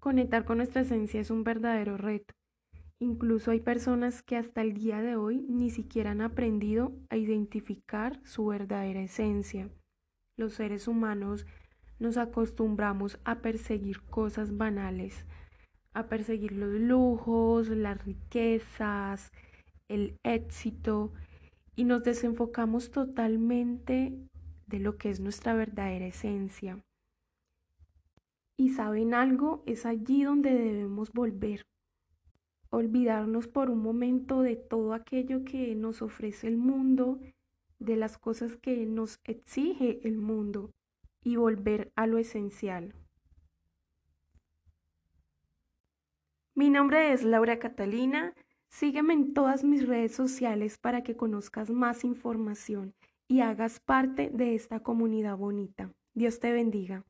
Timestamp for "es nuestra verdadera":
25.10-26.06